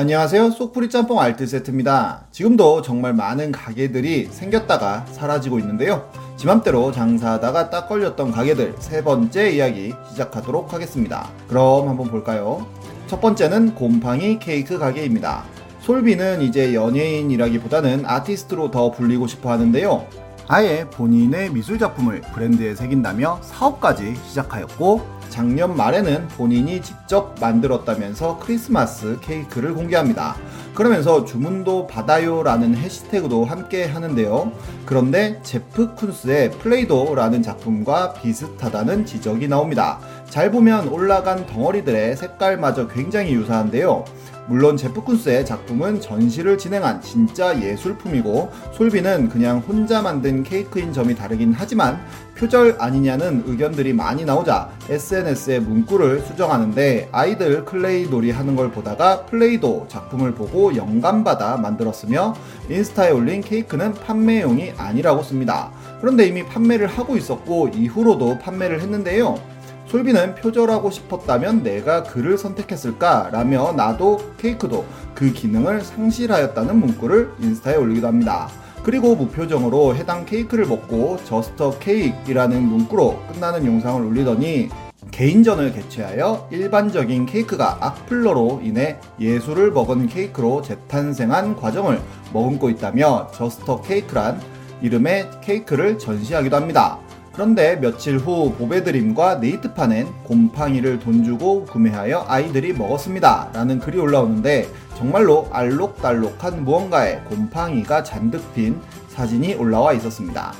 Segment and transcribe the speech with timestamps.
[0.00, 0.52] 안녕하세요.
[0.52, 2.28] 쏙프리 짬뽕 알뜰 세트입니다.
[2.30, 6.08] 지금도 정말 많은 가게들이 생겼다가 사라지고 있는데요.
[6.36, 11.28] 지맘대로 장사하다가 딱 걸렸던 가게들 세 번째 이야기 시작하도록 하겠습니다.
[11.48, 12.64] 그럼 한번 볼까요?
[13.08, 15.42] 첫 번째는 곰팡이 케이크 가게입니다.
[15.80, 20.06] 솔비는 이제 연예인이라기보다는 아티스트로 더 불리고 싶어 하는데요.
[20.46, 29.72] 아예 본인의 미술 작품을 브랜드에 새긴다며 사업까지 시작하였고 작년 말에는 본인이 직접 만들었다면서 크리스마스 케이크를
[29.72, 30.34] 공개합니다.
[30.74, 34.50] 그러면서 주문도 받아요라는 해시태그도 함께 하는데요.
[34.84, 40.00] 그런데 제프 쿤스의 플레이도라는 작품과 비슷하다는 지적이 나옵니다.
[40.28, 44.06] 잘 보면 올라간 덩어리들의 색깔마저 굉장히 유사한데요.
[44.48, 51.52] 물론 제프 쿤스의 작품은 전시를 진행한 진짜 예술품이고 솔비는 그냥 혼자 만든 케이크인 점이 다르긴
[51.52, 52.00] 하지만
[52.34, 59.86] 표절 아니냐는 의견들이 많이 나오자 SNS에 문구를 수정하는데 아이들 clay 놀이 하는 걸 보다가 플레이도
[59.88, 62.34] 작품을 보고 영감받아 만들었으며
[62.70, 65.72] 인스타에 올린 케이크는 판매용이 아니라고 씁니다.
[66.00, 69.57] 그런데 이미 판매를 하고 있었고 이후로도 판매를 했는데요.
[69.88, 73.30] 솔비는 표절하고 싶었다면 내가 그를 선택했을까?
[73.32, 78.48] 라며 나도 케이크도 그 기능을 상실하였다는 문구를 인스타에 올리기도 합니다.
[78.82, 84.68] 그리고 무표정으로 해당 케이크를 먹고 저스터 케이크이라는 문구로 끝나는 영상을 올리더니
[85.10, 92.00] 개인전을 개최하여 일반적인 케이크가 악플러로 인해 예술을 먹은 케이크로 재탄생한 과정을
[92.34, 94.40] 머금고 있다며 저스터 케이크란
[94.82, 96.98] 이름의 케이크를 전시하기도 합니다.
[97.38, 103.50] 그런데 며칠 후 보배드림과 네이트판엔 곰팡이를 돈 주고 구매하여 아이들이 먹었습니다.
[103.52, 110.52] 라는 글이 올라오는데 정말로 알록달록한 무언가에 곰팡이가 잔뜩 핀 사진이 올라와 있었습니다.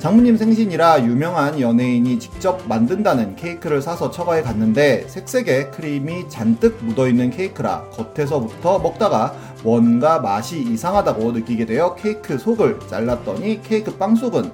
[0.00, 7.84] 장모님 생신이라 유명한 연예인이 직접 만든다는 케이크를 사서 처가에 갔는데 색색의 크림이 잔뜩 묻어있는 케이크라
[7.92, 14.52] 겉에서부터 먹다가 뭔가 맛이 이상하다고 느끼게 되어 케이크 속을 잘랐더니 케이크 빵 속은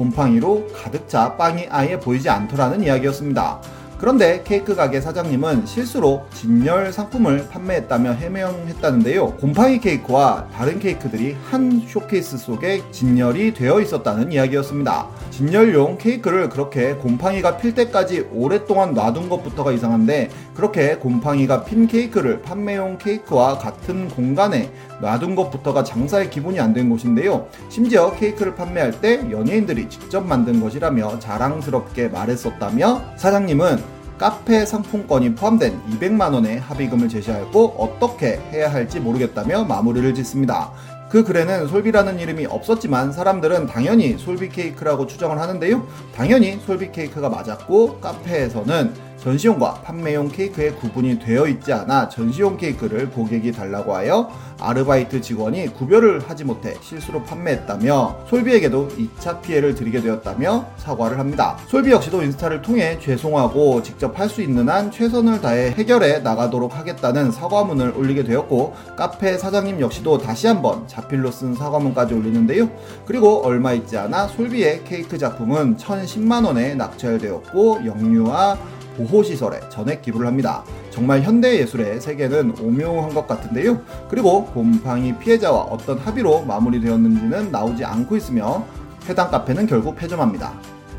[0.00, 3.60] 곰팡이로 가득 차 빵이 아예 보이지 않더라는 이야기였습니다.
[4.00, 9.34] 그런데 케이크 가게 사장님은 실수로 진열 상품을 판매했다며 해명했다는데요.
[9.34, 15.06] 곰팡이 케이크와 다른 케이크들이 한 쇼케이스 속에 진열이 되어 있었다는 이야기였습니다.
[15.30, 22.96] 진열용 케이크를 그렇게 곰팡이가 필 때까지 오랫동안 놔둔 것부터가 이상한데 그렇게 곰팡이가 핀 케이크를 판매용
[22.96, 24.72] 케이크와 같은 공간에
[25.02, 27.48] 놔둔 것부터가 장사의 기본이 안된 곳인데요.
[27.68, 33.89] 심지어 케이크를 판매할 때 연예인들이 직접 만든 것이라며 자랑스럽게 말했었다며 사장님은
[34.20, 40.72] 카페 상품권이 포함된 200만원의 합의금을 제시하였고 어떻게 해야 할지 모르겠다며 마무리를 짓습니다.
[41.08, 45.88] 그 글에는 솔비라는 이름이 없었지만 사람들은 당연히 솔비 케이크라고 추정을 하는데요.
[46.14, 53.52] 당연히 솔비 케이크가 맞았고 카페에서는 전시용과 판매용 케이크의 구분이 되어 있지 않아 전시용 케이크를 고객이
[53.52, 61.18] 달라고 하여 아르바이트 직원이 구별을 하지 못해 실수로 판매했다며 솔비에게도 2차 피해를 드리게 되었다며 사과를
[61.18, 61.56] 합니다.
[61.68, 67.32] 솔비 역시도 인스타를 통해 죄송하고 직접 할 수 있는 한 최선을 다해 해결해 나가도록 하겠다는
[67.32, 72.70] 사과문을 올리게 되었고 카페 사장님 역시도 다시 한번 자필로 쓴 사과문까지 올리는데요.
[73.06, 78.56] 그리고 얼마 있지 않아 솔비의 케이크 작품은 1,010만 원에 낙찰되었고 영유아
[78.96, 80.64] 보호시설에 전액 기부를 합니다.
[80.90, 83.80] 정말 현대 예술의 세계는 오묘한 것 같은데요.
[84.08, 88.64] 그리고 곰팡이 피해자와 어떤 합의로 마무리되었는지는 나오지 않고 있으며
[89.08, 90.52] 해당 카페는 결국 폐점합니다.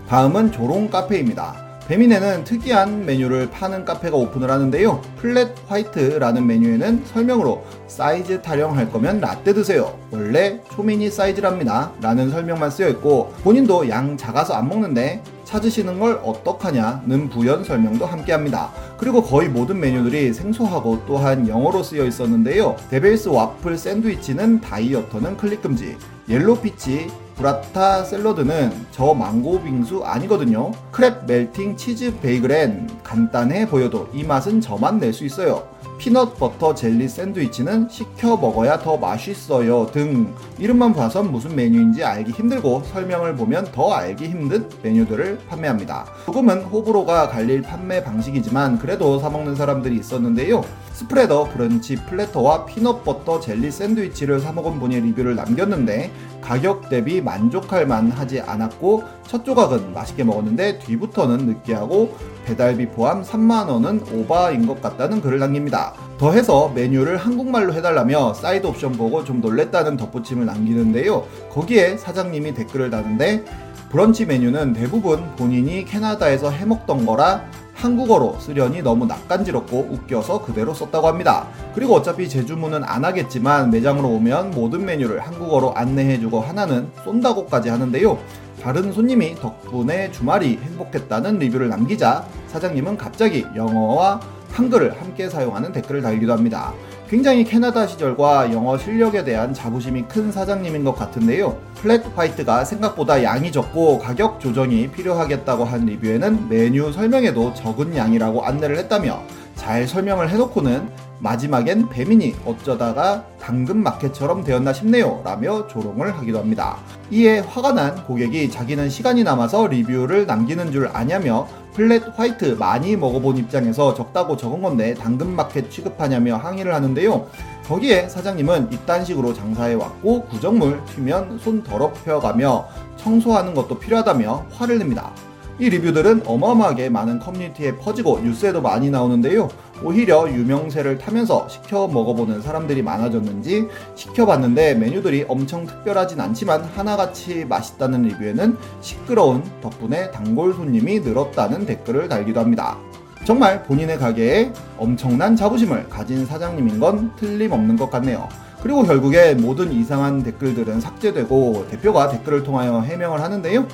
[0.07, 1.71] 다음은 조롱 카페입니다.
[1.87, 5.01] 배민에는 특이한 메뉴를 파는 카페가 오픈을 하는데요.
[5.17, 9.99] flat white라는 메뉴에는 설명으로 사이즈 타령할 거면 라떼 드세요.
[10.09, 11.91] 원래 초미니 사이즈랍니다.
[12.01, 15.21] 라는 설명만 쓰여 있고 본인도 양 작아서 안 먹는데
[15.51, 18.71] 찾으시는 걸 어떡하냐는 부연 설명도 함께 합니다.
[19.01, 22.75] 그리고 거의 모든 메뉴들이 생소하고 또한 영어로 쓰여 있었는데요.
[22.91, 25.97] devils 와플 샌드위치는 다이어터는 클릭 금지,
[26.29, 30.71] yellow peach burrata 샐러드는 저 망고 빙수 아니거든요.
[30.91, 35.67] crab melting 치즈 베이글엔 간단해 보여도 이 맛은 저만 낼 수 있어요.
[36.01, 42.81] peanut 버터 젤리 샌드위치는 시켜 먹어야 더 맛있어요 등 이름만 봐선 무슨 메뉴인지 알기 힘들고
[42.91, 46.07] 설명을 보면 더 알기 힘든 메뉴들을 판매합니다.
[46.25, 50.65] 조금은 호불호가 갈릴 판매 방식이지만 그래도 사먹는 사람들이 있었는데요.
[50.91, 56.11] spreader brunch platter와 peanut 버터 젤리 샌드위치를 사먹은 분이 리뷰를 남겼는데
[56.41, 64.67] 가격 대비 만족할 만하지 않았고 첫 조각은 맛있게 먹었는데 뒤부터는 느끼하고 배달비 포함 3만원은 오바인
[64.67, 65.93] 것 같다는 글을 남깁니다.
[66.17, 71.25] 더해서 메뉴를 한국말로 해달라며 사이드 옵션 보고 좀 놀랬다는 덧붙임을 남기는데요.
[71.49, 73.45] 거기에 사장님이 댓글을 다는데
[73.89, 77.45] brunch 메뉴는 대부분 본인이 캐나다에서 해먹던 거라
[77.81, 81.47] 한국어로 쓰려니 너무 낯간지럽고 웃겨서 그대로 썼다고 합니다.
[81.73, 88.19] 그리고 어차피 재주문은 안 하겠지만 매장으로 오면 모든 메뉴를 한국어로 안내해주고 하나는 쏜다고까지 하는데요.
[88.61, 94.19] 다른 손님이 덕분에 주말이 행복했다는 리뷰를 남기자 사장님은 갑자기 영어와
[94.53, 96.73] 한글을 함께 사용하는 댓글을 달기도 합니다.
[97.09, 101.57] 굉장히 캐나다 시절과 영어 실력에 대한 자부심이 큰 사장님인 것 같은데요.
[101.75, 108.77] 플랫 화이트가 생각보다 양이 적고 가격 조정이 필요하겠다고 한 리뷰에는 메뉴 설명에도 적은 양이라고 안내를
[108.77, 109.21] 했다며
[109.55, 110.89] 잘 설명을 해놓고는
[111.19, 115.21] 마지막엔 배민이 어쩌다가 당근 마켓처럼 되었나 싶네요.
[115.23, 116.77] 라며 조롱을 하기도 합니다.
[117.11, 123.37] 이에 화가 난 고객이 자기는 시간이 남아서 리뷰를 남기는 줄 아냐며 플랫 화이트 많이 먹어본
[123.37, 127.27] 입장에서 적다고 적은 건데 당근 마켓 취급하냐며 항의를 하는데요.
[127.65, 135.11] 거기에 사장님은 이딴 식으로 장사해 왔고 구정물 튀면 손 더럽혀가며 청소하는 것도 필요하다며 화를 냅니다.
[135.59, 139.47] 이 리뷰들은 어마어마하게 많은 커뮤니티에 퍼지고 뉴스에도 많이 나오는데요.
[139.83, 148.57] 오히려 유명세를 타면서 시켜 먹어보는 사람들이 많아졌는지 시켜봤는데 메뉴들이 엄청 특별하진 않지만 하나같이 맛있다는 리뷰에는
[148.81, 152.77] 시끄러운 덕분에 단골 손님이 늘었다는 댓글을 달기도 합니다.
[153.25, 158.27] 정말 본인의 가게에 엄청난 자부심을 가진 사장님인 건 틀림없는 것 같네요.
[158.61, 163.65] 그리고 결국에 모든 이상한 댓글들은 삭제되고 대표가 댓글을 통하여 해명을 하는데요.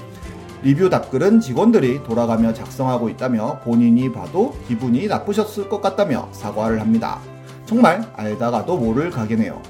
[0.64, 7.20] 리뷰 답글은 직원들이 돌아가며 작성하고 있다며 본인이 봐도 기분이 나쁘셨을 것 같다며 사과를 합니다.
[7.66, 9.62] 정말 알다가도 모를 가게네요.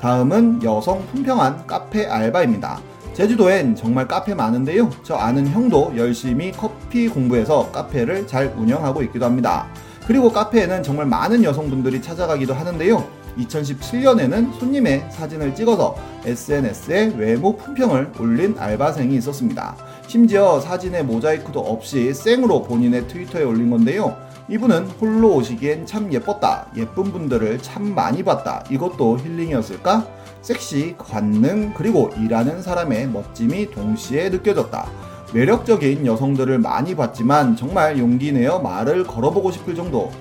[0.00, 2.80] 다음은 여성 품평한 카페 알바입니다.
[3.14, 4.90] 제주도엔 정말 카페 많은데요.
[5.02, 9.66] 저 아는 형도 열심히 커피 공부해서 카페를 잘 운영하고 있기도 합니다.
[10.06, 13.04] 그리고 카페에는 정말 많은 여성분들이 찾아가기도 하는데요.
[13.38, 19.76] 2017년에는 손님의 사진을 찍어서 SNS에 외모 품평을 올린 알바생이 있었습니다.
[20.06, 24.16] 심지어 사진에 모자이크도 없이 생으로 본인의 트위터에 올린 건데요.
[24.48, 26.68] 이분은 홀로 오시기엔 참 예뻤다.
[26.76, 28.64] 예쁜 분들을 참 많이 봤다.
[28.70, 30.06] 이것도 힐링이었을까?
[30.42, 34.88] 섹시, 관능, 그리고 일하는 사람의 멋짐이 동시에 느껴졌다.
[35.34, 40.12] 매력적인 여성들을 많이 봤지만 정말 용기 내어 말을 걸어보고 싶을 정도.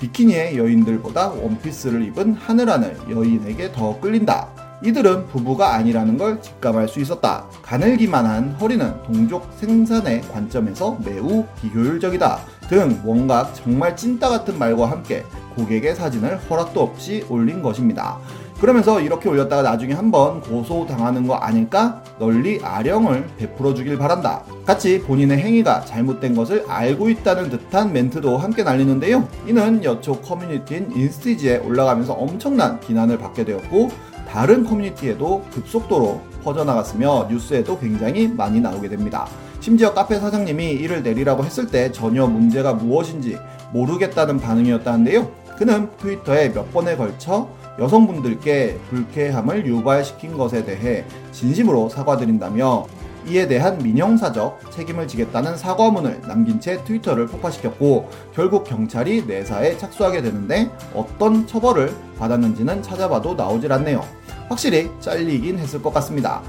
[0.00, 4.59] 비키니의 여인들보다 원피스를 입은 하늘하늘 여인에게 더 끌린다.
[4.82, 7.44] 이들은 부부가 아니라는 걸 직감할 수 있었다.
[7.62, 12.38] 가늘기만 한 허리는 동족 생산의 관점에서 매우 비효율적이다.
[12.68, 15.24] 등 뭔가 정말 찐따 같은 말과 함께
[15.56, 18.18] 고객의 사진을 허락도 없이 올린 것입니다.
[18.60, 22.02] 그러면서 이렇게 올렸다가 나중에 한번 고소당하는 거 아닐까?
[22.18, 24.42] 널리 아량을 베풀어 주길 바란다.
[24.66, 29.26] 같이 본인의 행위가 잘못된 것을 알고 있다는 듯한 멘트도 함께 날리는데요.
[29.46, 33.90] 이는 여초 커뮤니티인 인스티즈에 올라가면서 엄청난 비난을 받게 되었고
[34.30, 39.26] 다른 커뮤니티에도 급속도로 퍼져나갔으며 뉴스에도 굉장히 많이 나오게 됩니다.
[39.58, 43.36] 심지어 카페 사장님이 이를 내리라고 했을 때 전혀 문제가 무엇인지
[43.72, 45.28] 모르겠다는 반응이었다는데요.
[45.58, 47.48] 그는 트위터에 몇 번에 걸쳐
[47.78, 52.86] 여성분들께 불쾌함을 유발시킨 것에 대해 진심으로 사과드린다며
[53.26, 60.70] 이에 대한 민형사적 책임을 지겠다는 사과문을 남긴 채 트위터를 폭파시켰고 결국 경찰이 내사에 착수하게 되는데
[60.94, 64.04] 어떤 처벌을 받았는지는 찾아봐도 나오질 않네요.
[64.48, 66.42] 확실히 잘리긴 했을 것 같습니다.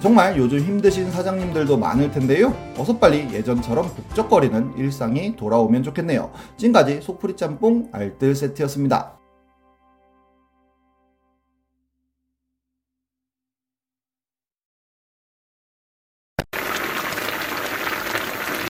[0.00, 2.54] 정말 요즘 힘드신 사장님들도 많을 텐데요.
[2.78, 6.30] 어서 빨리 예전처럼 북적거리는 일상이 돌아오면 좋겠네요.
[6.56, 9.19] 지금까지 속풀이 짬뽕 알뜰 세트였습니다.